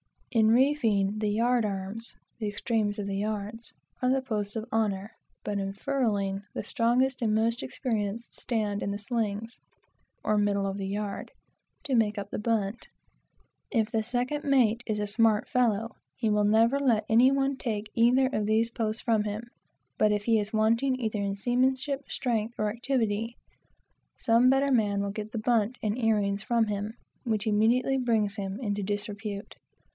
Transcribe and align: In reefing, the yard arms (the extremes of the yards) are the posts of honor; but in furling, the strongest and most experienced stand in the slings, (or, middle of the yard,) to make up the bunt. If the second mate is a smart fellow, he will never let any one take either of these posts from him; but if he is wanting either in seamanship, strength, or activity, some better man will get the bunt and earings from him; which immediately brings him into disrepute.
In 0.31 0.49
reefing, 0.49 1.19
the 1.19 1.27
yard 1.29 1.63
arms 1.63 2.15
(the 2.39 2.47
extremes 2.47 2.97
of 2.97 3.05
the 3.05 3.17
yards) 3.17 3.73
are 4.01 4.09
the 4.09 4.21
posts 4.21 4.55
of 4.55 4.65
honor; 4.71 5.11
but 5.43 5.59
in 5.59 5.73
furling, 5.73 6.41
the 6.55 6.63
strongest 6.63 7.21
and 7.21 7.35
most 7.35 7.61
experienced 7.61 8.39
stand 8.39 8.81
in 8.81 8.89
the 8.91 8.97
slings, 8.97 9.59
(or, 10.23 10.37
middle 10.39 10.65
of 10.65 10.77
the 10.77 10.87
yard,) 10.87 11.31
to 11.83 11.93
make 11.95 12.17
up 12.17 12.31
the 12.31 12.39
bunt. 12.39 12.87
If 13.69 13.91
the 13.91 14.01
second 14.01 14.43
mate 14.45 14.81
is 14.87 14.99
a 14.99 15.05
smart 15.05 15.47
fellow, 15.49 15.97
he 16.15 16.29
will 16.31 16.45
never 16.45 16.79
let 16.79 17.05
any 17.09 17.29
one 17.29 17.55
take 17.57 17.91
either 17.93 18.25
of 18.27 18.45
these 18.47 18.71
posts 18.71 19.01
from 19.03 19.25
him; 19.25 19.49
but 19.99 20.11
if 20.13 20.23
he 20.23 20.39
is 20.39 20.53
wanting 20.53 20.99
either 20.99 21.19
in 21.19 21.35
seamanship, 21.35 22.09
strength, 22.09 22.55
or 22.57 22.69
activity, 22.71 23.35
some 24.17 24.49
better 24.49 24.71
man 24.71 25.01
will 25.03 25.11
get 25.11 25.31
the 25.33 25.37
bunt 25.37 25.77
and 25.83 25.95
earings 25.97 26.41
from 26.41 26.67
him; 26.67 26.93
which 27.23 27.45
immediately 27.45 27.97
brings 27.97 28.37
him 28.37 28.57
into 28.61 28.81
disrepute. 28.81 29.57